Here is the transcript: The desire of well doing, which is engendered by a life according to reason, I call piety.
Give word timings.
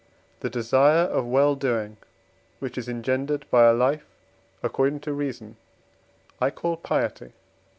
The 0.39 0.49
desire 0.49 1.03
of 1.03 1.27
well 1.27 1.53
doing, 1.53 1.97
which 2.57 2.75
is 2.75 2.89
engendered 2.89 3.45
by 3.51 3.67
a 3.69 3.73
life 3.73 4.03
according 4.63 5.01
to 5.01 5.13
reason, 5.13 5.57
I 6.39 6.49
call 6.49 6.77
piety. 6.77 7.33